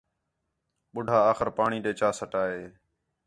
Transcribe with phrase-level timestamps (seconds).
[0.93, 2.63] ٻُڈّھا آخر پاݨی ݙے چا سَٹا ہِے